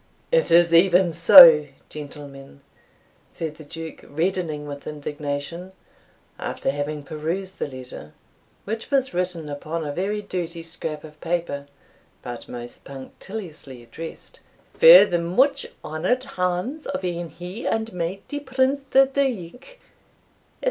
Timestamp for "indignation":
4.87-5.73